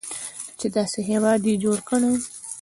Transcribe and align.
چې 0.59 0.67
داسې 0.75 0.99
هیواد 1.09 1.41
یې 1.49 1.55
جوړ 1.63 1.77
کړی. 1.89 2.13